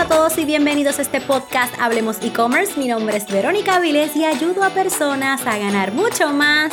[0.00, 2.80] a todos y bienvenidos a este podcast Hablemos e-commerce.
[2.80, 6.72] Mi nombre es Verónica Viles y ayudo a personas a ganar mucho más,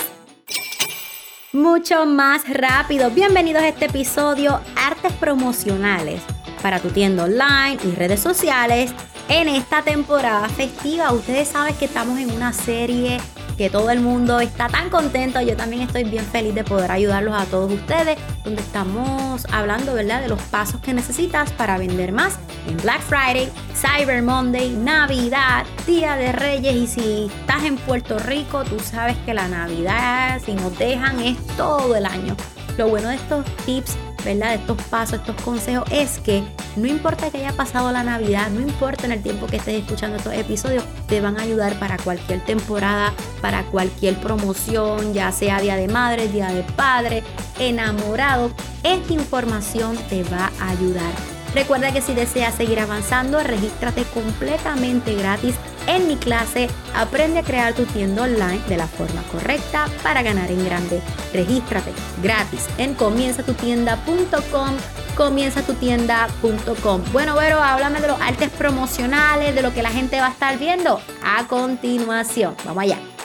[1.52, 3.10] mucho más rápido.
[3.10, 6.22] Bienvenidos a este episodio Artes Promocionales
[6.62, 8.94] para tu tienda online y redes sociales
[9.28, 11.12] en esta temporada festiva.
[11.12, 13.20] Ustedes saben que estamos en una serie
[13.58, 15.42] que todo el mundo está tan contento.
[15.42, 20.22] Yo también estoy bien feliz de poder ayudarlos a todos ustedes, donde estamos hablando, ¿verdad?,
[20.22, 26.16] de los pasos que necesitas para vender más en Black Friday, Cyber Monday, Navidad, Día
[26.16, 26.76] de Reyes.
[26.76, 31.38] Y si estás en Puerto Rico, tú sabes que la Navidad, si nos dejan, es
[31.58, 32.36] todo el año.
[32.78, 34.56] Lo bueno de estos tips ¿verdad?
[34.56, 36.44] Estos pasos, estos consejos es que
[36.78, 40.18] no importa que haya pasado la Navidad, no importa en el tiempo que estés escuchando
[40.18, 45.76] estos episodios, te van a ayudar para cualquier temporada, para cualquier promoción, ya sea Día
[45.76, 47.24] de Madre, Día de Padre,
[47.60, 48.52] enamorado.
[48.84, 51.12] Esta información te va a ayudar.
[51.56, 55.56] Recuerda que si deseas seguir avanzando, regístrate completamente gratis
[55.88, 60.50] en mi clase Aprende a crear tu tienda online de la forma correcta para ganar
[60.50, 61.02] en grande.
[61.34, 61.92] Regístrate
[62.24, 64.78] gratis en comienzatutienda.com
[65.16, 67.02] comienzatutienda.com.
[67.12, 70.58] Bueno, Vero, háblame de los artes promocionales, de lo que la gente va a estar
[70.60, 72.56] viendo a continuación.
[72.66, 73.17] Vamos allá.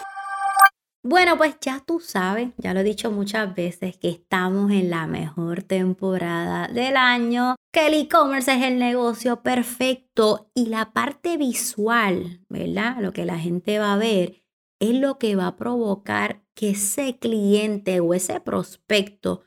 [1.13, 5.07] Bueno, pues ya tú sabes, ya lo he dicho muchas veces, que estamos en la
[5.07, 12.41] mejor temporada del año, que el e-commerce es el negocio perfecto y la parte visual,
[12.49, 12.97] ¿verdad?
[13.01, 14.43] Lo que la gente va a ver
[14.81, 19.43] es lo que va a provocar que ese cliente o ese prospecto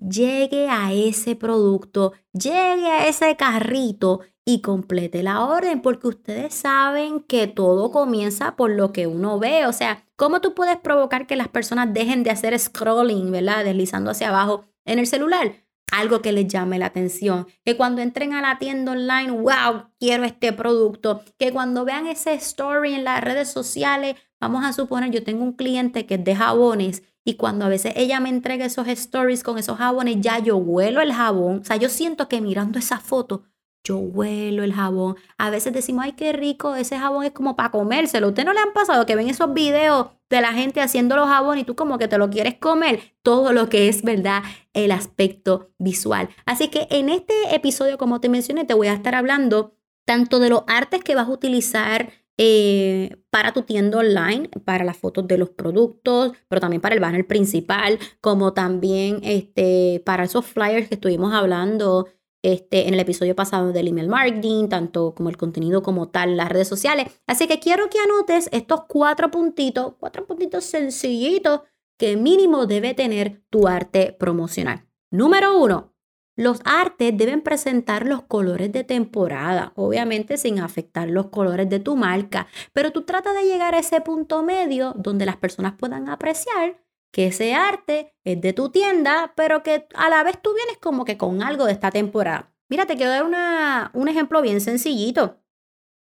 [0.00, 7.20] llegue a ese producto, llegue a ese carrito y complete la orden, porque ustedes saben
[7.20, 11.34] que todo comienza por lo que uno ve, o sea, ¿cómo tú puedes provocar que
[11.34, 13.64] las personas dejen de hacer scrolling, ¿verdad?
[13.64, 15.54] Deslizando hacia abajo en el celular.
[15.92, 20.24] Algo que les llame la atención, que cuando entren a la tienda online, wow, quiero
[20.24, 25.24] este producto, que cuando vean ese story en las redes sociales, vamos a suponer, yo
[25.24, 28.88] tengo un cliente que es de jabones y cuando a veces ella me entrega esos
[28.88, 32.78] stories con esos jabones, ya yo huelo el jabón, o sea, yo siento que mirando
[32.78, 33.44] esa foto,
[33.84, 35.16] yo huelo el jabón.
[35.38, 38.28] A veces decimos, ay, qué rico, ese jabón es como para comérselo.
[38.28, 41.62] ¿Usted no le han pasado que ven esos videos de la gente haciendo los jabones
[41.62, 43.14] y tú como que te lo quieres comer?
[43.22, 44.42] Todo lo que es, ¿verdad?
[44.72, 46.28] El aspecto visual.
[46.46, 49.74] Así que en este episodio, como te mencioné, te voy a estar hablando
[50.04, 52.10] tanto de los artes que vas a utilizar
[52.42, 57.00] eh, para tu tienda online, para las fotos de los productos, pero también para el
[57.00, 62.08] banner principal, como también este, para esos flyers que estuvimos hablando
[62.42, 66.48] este, en el episodio pasado del email marketing, tanto como el contenido como tal, las
[66.48, 67.08] redes sociales.
[67.26, 71.60] Así que quiero que anotes estos cuatro puntitos, cuatro puntitos sencillitos
[71.98, 74.86] que mínimo debe tener tu arte promocional.
[75.10, 75.92] Número uno,
[76.36, 81.96] los artes deben presentar los colores de temporada, obviamente sin afectar los colores de tu
[81.96, 86.79] marca, pero tú trata de llegar a ese punto medio donde las personas puedan apreciar
[87.12, 91.04] que ese arte es de tu tienda, pero que a la vez tú vienes como
[91.04, 92.54] que con algo de esta temporada.
[92.68, 95.40] Mira, te quiero dar una, un ejemplo bien sencillito.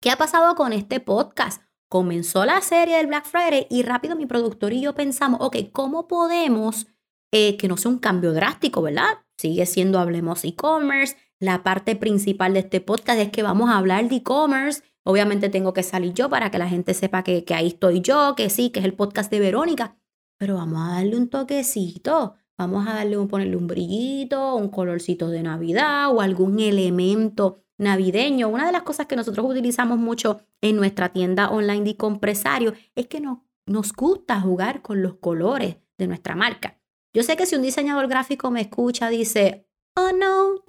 [0.02, 1.64] ¿Qué ha pasado con este podcast?
[1.90, 6.08] Comenzó la serie del Black Friday y rápido mi productor y yo pensamos, ok, ¿cómo
[6.08, 6.88] podemos
[7.32, 9.20] eh, que no sea un cambio drástico, verdad?
[9.38, 11.16] Sigue siendo Hablemos e-commerce.
[11.40, 14.84] La parte principal de este podcast es que vamos a hablar de e-commerce.
[15.04, 18.36] Obviamente tengo que salir yo para que la gente sepa que, que ahí estoy yo,
[18.36, 19.96] que sí, que es el podcast de Verónica
[20.38, 22.36] pero vamos a darle un toquecito.
[22.58, 28.50] Vamos a darle un, ponerle un brillito, un colorcito de Navidad o algún elemento navideño.
[28.50, 33.06] Una de las cosas que nosotros utilizamos mucho en nuestra tienda online de compresario es
[33.08, 36.80] que no, nos gusta jugar con los colores de nuestra marca.
[37.14, 40.64] Yo sé que si un diseñador gráfico me escucha, dice, oh no,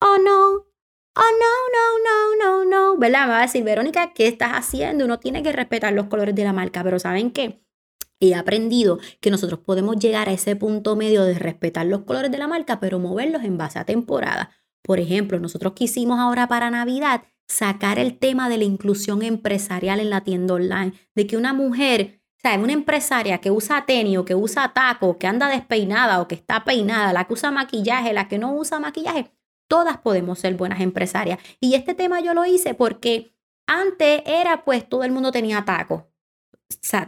[0.00, 0.48] oh no,
[1.14, 3.26] oh no, no, no, no, no, ¿verdad?
[3.26, 5.04] Me va a decir, Verónica, ¿qué estás haciendo?
[5.06, 7.62] Uno tiene que respetar los colores de la marca, pero ¿saben qué?
[8.22, 12.38] He aprendido que nosotros podemos llegar a ese punto medio de respetar los colores de
[12.38, 14.50] la marca, pero moverlos en base a temporada.
[14.82, 20.10] Por ejemplo, nosotros quisimos ahora para Navidad sacar el tema de la inclusión empresarial en
[20.10, 24.34] la tienda online, de que una mujer, sea, una empresaria que usa tenis o que
[24.34, 28.38] usa taco, que anda despeinada o que está peinada, la que usa maquillaje, la que
[28.38, 29.30] no usa maquillaje,
[29.68, 31.38] todas podemos ser buenas empresarias.
[31.60, 33.34] Y este tema yo lo hice porque
[33.66, 36.11] antes era pues todo el mundo tenía taco,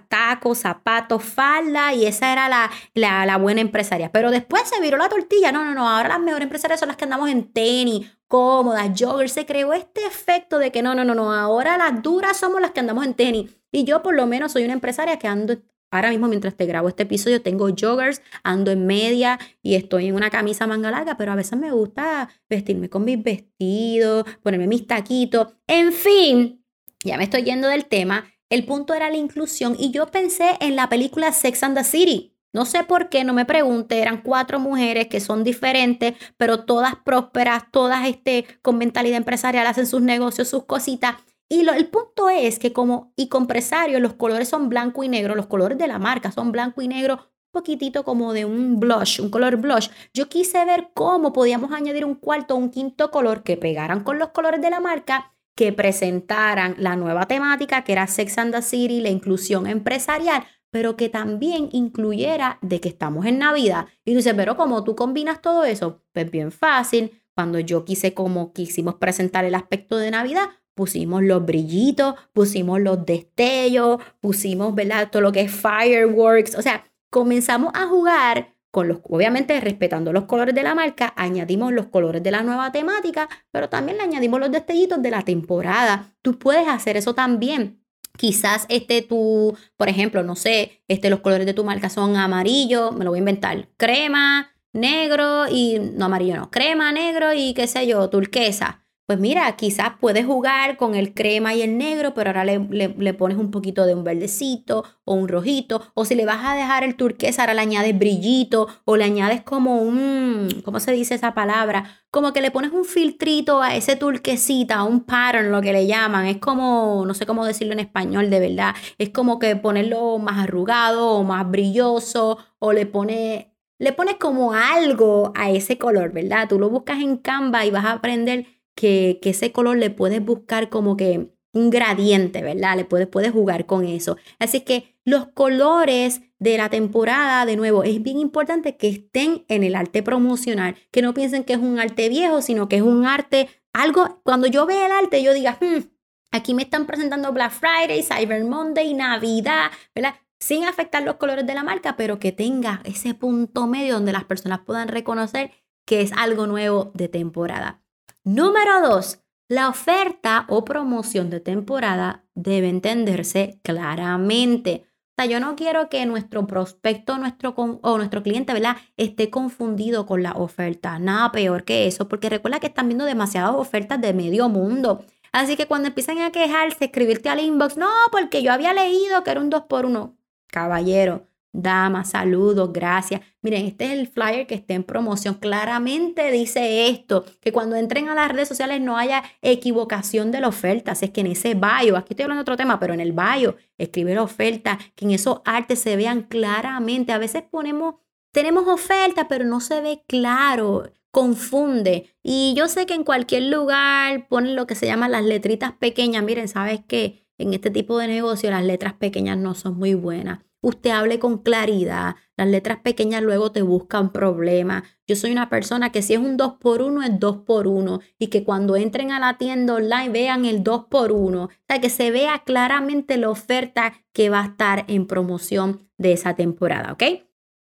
[0.09, 4.11] tacos, zapatos, falda y esa era la, la, buena empresaria.
[4.13, 5.53] Pero después se viró la tortilla.
[5.53, 5.89] No, no, no.
[5.89, 9.33] Ahora las mejores empresarias son las que andamos en tenis, cómodas, joggers.
[9.33, 11.33] Se creó este efecto de que no, no, no, no.
[11.33, 13.57] Ahora las duras somos las que andamos en tenis.
[13.73, 15.57] Y yo por lo menos soy una empresaria que ando
[15.91, 20.17] ahora mismo mientras te grabo este episodio tengo joggers, ando en media y estoy en
[20.17, 24.89] una camisa manga larga, pero a veces me gusta vestirme con mis vestidos, ponerme mis
[24.89, 26.65] taquitos, en fin,
[27.05, 28.25] ya me estoy yendo del tema.
[28.55, 32.37] El punto era la inclusión y yo pensé en la película Sex and the City.
[32.53, 36.95] No sé por qué, no me pregunte, eran cuatro mujeres que son diferentes, pero todas
[36.95, 41.17] prósperas, todas este, con mentalidad empresarial, hacen sus negocios, sus cositas.
[41.49, 45.77] Y el punto es que como empresario, los colores son blanco y negro, los colores
[45.77, 49.89] de la marca son blanco y negro, poquitito como de un blush, un color blush.
[50.13, 54.21] Yo quise ver cómo podíamos añadir un cuarto o un quinto color que pegaran con
[54.21, 58.63] los colores de la marca que presentaran la nueva temática que era Sex and the
[58.63, 63.87] City, la inclusión empresarial, pero que también incluyera de que estamos en Navidad.
[64.05, 66.03] Y tú dices, pero ¿cómo tú combinas todo eso?
[66.13, 67.23] Pues bien fácil.
[67.35, 73.07] Cuando yo quise, como quisimos presentar el aspecto de Navidad, pusimos los brillitos, pusimos los
[73.07, 75.11] destellos, pusimos, ¿verdad?
[75.11, 76.57] Todo lo que es fireworks.
[76.57, 81.73] O sea, comenzamos a jugar con los, obviamente respetando los colores de la marca, añadimos
[81.73, 86.13] los colores de la nueva temática, pero también le añadimos los destellitos de la temporada.
[86.23, 87.81] Tú puedes hacer eso también.
[88.19, 92.91] Quizás este tu, por ejemplo, no sé, este los colores de tu marca son amarillo,
[92.91, 97.69] me lo voy a inventar, crema, negro y no amarillo no, crema, negro y qué
[97.69, 98.84] sé yo, turquesa.
[99.07, 103.37] Pues mira, quizás puedes jugar con el crema y el negro, pero ahora le, pones
[103.37, 105.83] un poquito de un verdecito o un rojito.
[105.93, 109.43] O si le vas a dejar el turquesa, ahora le añades brillito o le añades
[109.43, 111.85] como un, ¿cómo se dice esa palabra?
[112.11, 116.25] Como que le pones un filtrito a ese turquesita, un pattern, lo que le llaman.
[116.25, 118.75] Es como, no sé cómo decirlo en español de verdad.
[118.97, 123.49] Es como que ponerlo más arrugado o más brilloso o le pones
[123.79, 126.49] le pones como algo a ese color, ¿verdad?
[126.49, 130.69] Tú lo buscas en Canva y vas a aprender que, ese color le puedes buscar
[130.69, 132.77] como que un gradiente, ¿verdad?
[132.77, 134.17] Le puedes, puedes jugar con eso.
[134.39, 139.63] Así que los colores de la temporada, de nuevo, es bien importante que estén en
[139.63, 143.07] el arte promocional, que no piensen que es un arte viejo, sino que es un
[143.07, 145.85] arte, algo, cuando yo vea el arte, yo diga, hmm,
[146.33, 150.15] aquí me están presentando Black Friday, Cyber Monday, Navidad, ¿verdad?
[150.41, 154.25] Sin afectar los colores de la marca, pero que tenga ese punto medio donde las
[154.25, 155.53] personas puedan reconocer
[155.87, 157.84] que es algo nuevo de temporada.
[158.27, 164.87] Número dos, la oferta o promoción de temporada debe entenderse claramente.
[165.11, 168.79] O sea, yo no quiero que nuestro prospecto nuestro, o nuestro cliente ¿verdad?
[168.97, 170.99] esté confundido con la oferta.
[170.99, 175.05] Nada peor que eso, porque recuerda que están viendo demasiadas ofertas de medio mundo.
[175.31, 179.33] Así que cuando empiezan a quejarse, escribirte al inbox, no, porque yo había leído que
[179.33, 180.17] era un 2 por 1
[180.47, 183.21] Caballero, Dama, saludos, gracias.
[183.41, 185.35] Miren, este es el flyer que está en promoción.
[185.35, 190.49] Claramente dice esto, que cuando entren a las redes sociales no haya equivocación de la
[190.49, 190.91] oferta.
[191.01, 193.57] es que en ese bio, aquí estoy hablando de otro tema, pero en el bio,
[193.79, 197.13] escribe la oferta, que en esos artes se vean claramente.
[197.13, 197.95] A veces ponemos,
[198.33, 202.11] tenemos oferta, pero no se ve claro confunde.
[202.25, 206.25] Y yo sé que en cualquier lugar ponen lo que se llaman las letritas pequeñas.
[206.25, 210.41] Miren, sabes que en este tipo de negocio las letras pequeñas no son muy buenas
[210.65, 212.17] usted hable con claridad.
[212.37, 214.83] Las letras pequeñas luego te buscan problemas.
[215.07, 218.01] Yo soy una persona que si es un 2 por 1 es 2 por 1
[218.19, 221.81] y que cuando entren a la tienda online vean el 2 por 1 O sea,
[221.81, 226.93] que se vea claramente la oferta que va a estar en promoción de esa temporada,
[226.93, 227.03] ¿ok?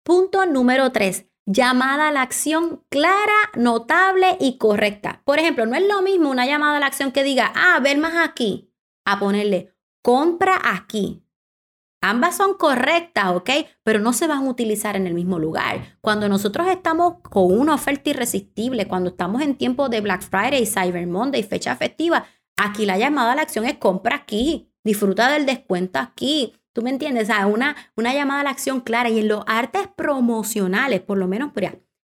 [0.03, 1.27] Punto número 3.
[1.47, 5.23] Llamada a la acción clara, notable y correcta.
[5.25, 7.97] Por ejemplo, no es lo mismo una llamada a la acción que diga, ah, ver
[7.99, 8.71] más aquí,
[9.05, 9.73] a ponerle
[10.09, 11.23] compra aquí.
[12.01, 13.51] Ambas son correctas, ¿ok?
[13.83, 15.99] Pero no se van a utilizar en el mismo lugar.
[16.01, 21.07] Cuando nosotros estamos con una oferta irresistible, cuando estamos en tiempo de Black Friday, Cyber
[21.09, 22.25] Monday, fecha festiva,
[22.57, 26.55] aquí la llamada a la acción es compra aquí, disfruta del descuento aquí.
[26.73, 27.25] ¿Tú me entiendes?
[27.25, 29.09] O sea, una, una llamada a la acción clara.
[29.09, 31.51] Y en los artes promocionales, por lo menos,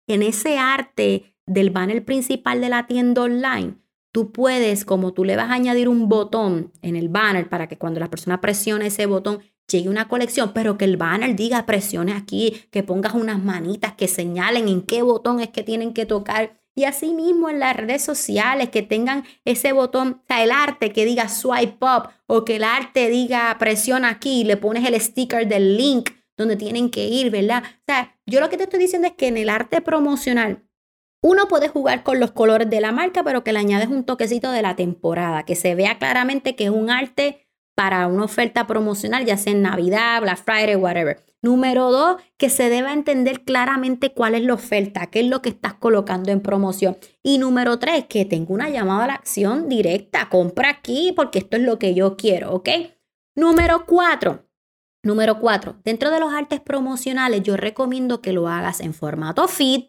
[0.05, 3.77] en ese arte del banner principal de la tienda online,
[4.11, 7.79] tú puedes, como tú le vas a añadir un botón en el banner para que
[7.79, 12.13] cuando la persona presione ese botón llegue una colección, pero que el banner diga presione
[12.13, 16.59] aquí, que pongas unas manitas que señalen en qué botón es que tienen que tocar.
[16.75, 20.91] Y así mismo en las redes sociales que tengan ese botón, o sea, el arte
[20.91, 24.99] que diga swipe up o que el arte diga presiona aquí y le pones el
[24.99, 27.63] sticker del link donde tienen que ir, ¿verdad?
[27.65, 30.63] O sea, yo lo que te estoy diciendo es que en el arte promocional
[31.21, 34.51] uno puede jugar con los colores de la marca, pero que le añades un toquecito
[34.51, 37.48] de la temporada, que se vea claramente que es un arte
[37.79, 41.23] para una oferta promocional, ya sea en Navidad, Black Friday, whatever.
[41.41, 45.47] Número dos, que se deba entender claramente cuál es la oferta, qué es lo que
[45.47, 46.97] estás colocando en promoción.
[47.23, 50.27] Y número tres, que tenga una llamada a la acción directa.
[50.27, 52.67] Compra aquí porque esto es lo que yo quiero, ¿ok?
[53.33, 54.49] Número cuatro,
[55.01, 59.88] Número cuatro, dentro de los artes promocionales yo recomiendo que lo hagas en formato feed,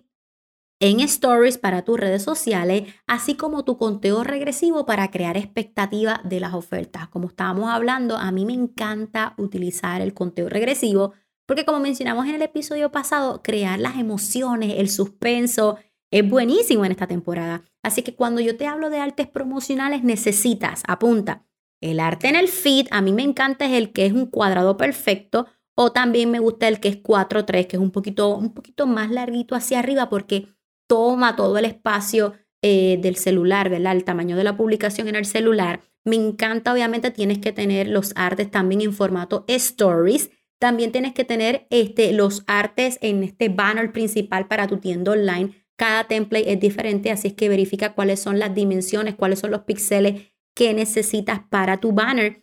[0.80, 6.40] en stories para tus redes sociales, así como tu conteo regresivo para crear expectativa de
[6.40, 7.08] las ofertas.
[7.08, 11.12] Como estábamos hablando, a mí me encanta utilizar el conteo regresivo
[11.46, 15.78] porque como mencionamos en el episodio pasado, crear las emociones, el suspenso,
[16.12, 17.64] es buenísimo en esta temporada.
[17.82, 21.44] Así que cuando yo te hablo de artes promocionales, necesitas, apunta,
[21.80, 24.76] el arte en el feed, a mí me encanta es el que es un cuadrado
[24.76, 28.86] perfecto o también me gusta el que es 4-3, que es un poquito, un poquito
[28.86, 30.46] más larguito hacia arriba porque
[30.90, 33.92] toma todo el espacio eh, del celular, ¿verdad?
[33.92, 35.82] El tamaño de la publicación en el celular.
[36.04, 40.30] Me encanta, obviamente, tienes que tener los artes también en formato stories.
[40.58, 45.64] También tienes que tener este, los artes en este banner principal para tu tienda online.
[45.76, 49.60] Cada template es diferente, así es que verifica cuáles son las dimensiones, cuáles son los
[49.60, 52.42] píxeles que necesitas para tu banner,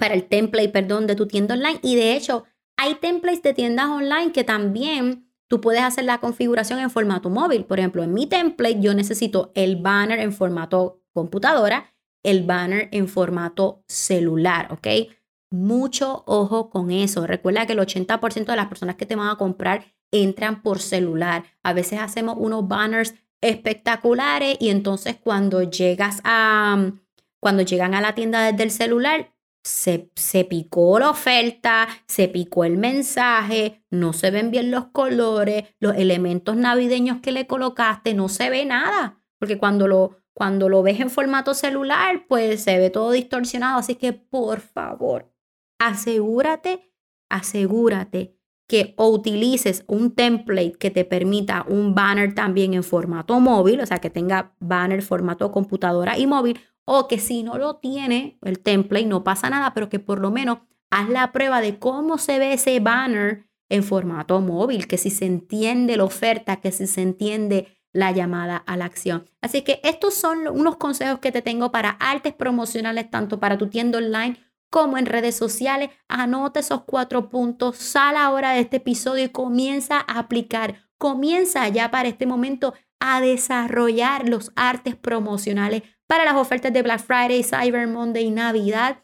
[0.00, 1.78] para el template, perdón, de tu tienda online.
[1.82, 2.44] Y de hecho,
[2.78, 7.66] hay templates de tiendas online que también tú puedes hacer la configuración en formato móvil.
[7.66, 11.92] Por ejemplo, en mi template yo necesito el banner en formato computadora,
[12.22, 15.12] el banner en formato celular, ¿ok?
[15.50, 17.26] Mucho ojo con eso.
[17.26, 21.44] Recuerda que el 80% de las personas que te van a comprar entran por celular.
[21.62, 26.92] A veces hacemos unos banners espectaculares y entonces cuando llegas a,
[27.40, 29.31] cuando llegan a la tienda desde el celular,
[29.62, 35.64] se, se, picó la oferta, se picó el mensaje, no se ven bien los colores,
[35.78, 40.82] los elementos navideños que le colocaste, no se ve nada, porque cuando lo, cuando lo
[40.82, 45.32] ves en formato celular, pues se ve todo distorsionado, así que por favor,
[45.78, 46.92] asegúrate,
[47.28, 48.38] asegúrate
[48.68, 53.86] que o utilices un template que te permita un banner también en formato móvil, o
[53.86, 58.58] sea, que tenga banner formato computadora y móvil, o que si no lo tiene el
[58.60, 60.58] template, no pasa nada, pero que por lo menos
[60.90, 65.24] haz la prueba de cómo se ve ese banner en formato móvil, que si se
[65.24, 69.30] entiende la oferta, que si se entiende la llamada a la acción.
[69.40, 73.68] Así que estos son unos consejos que te tengo para artes promocionales, tanto para tu
[73.68, 74.38] tienda online
[74.70, 75.90] como en redes sociales.
[76.08, 80.88] Anota esos cuatro puntos, sal ahora de este episodio y comienza a aplicar.
[80.98, 87.00] Comienza ya para este momento a desarrollar los artes promocionales para las ofertas de Black
[87.00, 88.98] Friday, Cyber Monday y Navidad.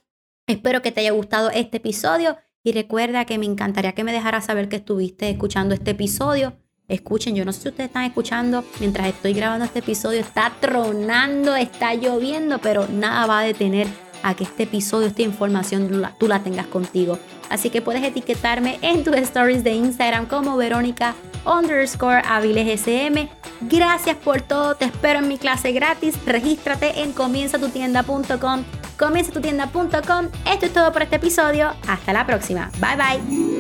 [0.46, 4.44] Espero que te haya gustado este episodio y recuerda que me encantaría que me dejaras
[4.44, 6.58] saber que estuviste escuchando este episodio.
[6.86, 11.56] Escuchen, yo no sé si ustedes están escuchando mientras estoy grabando este episodio, está tronando,
[11.56, 13.86] está lloviendo, pero nada va a detener
[14.22, 17.18] a que este episodio, esta información tú la, tengas contigo.
[17.50, 21.14] Así que puedes etiquetarme en tus stories de Instagram como Verónica
[21.46, 23.28] underscore SM.
[23.62, 26.14] Gracias por todo, te espero en mi clase gratis.
[26.26, 28.64] Regístrate en comienzatutienda.com.
[28.98, 30.28] Comienzatutienda.com.
[30.46, 31.72] Esto es todo por este episodio.
[31.87, 32.70] Hasta la próxima.
[32.80, 33.57] Bye bye.